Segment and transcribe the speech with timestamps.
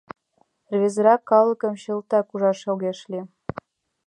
[0.73, 3.25] Рвезырак калыкым чылтак ужаш огеш лий.